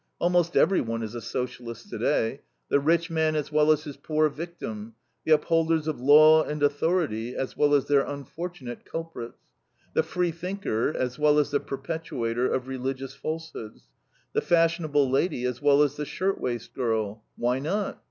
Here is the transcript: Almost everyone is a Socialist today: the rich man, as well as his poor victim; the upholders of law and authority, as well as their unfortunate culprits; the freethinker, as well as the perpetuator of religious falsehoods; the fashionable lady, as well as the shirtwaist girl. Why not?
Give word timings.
Almost 0.17 0.57
everyone 0.57 1.03
is 1.03 1.13
a 1.13 1.21
Socialist 1.21 1.87
today: 1.91 2.41
the 2.69 2.79
rich 2.79 3.11
man, 3.11 3.35
as 3.35 3.51
well 3.51 3.71
as 3.71 3.83
his 3.83 3.97
poor 3.97 4.29
victim; 4.29 4.95
the 5.25 5.31
upholders 5.33 5.87
of 5.87 5.99
law 6.01 6.41
and 6.41 6.63
authority, 6.63 7.35
as 7.35 7.55
well 7.55 7.75
as 7.75 7.85
their 7.85 8.01
unfortunate 8.01 8.83
culprits; 8.83 9.43
the 9.93 10.01
freethinker, 10.01 10.89
as 10.97 11.19
well 11.19 11.37
as 11.37 11.51
the 11.51 11.59
perpetuator 11.59 12.51
of 12.51 12.67
religious 12.67 13.13
falsehoods; 13.13 13.89
the 14.33 14.41
fashionable 14.41 15.07
lady, 15.07 15.45
as 15.45 15.61
well 15.61 15.83
as 15.83 15.97
the 15.97 16.05
shirtwaist 16.05 16.73
girl. 16.73 17.23
Why 17.35 17.59
not? 17.59 17.99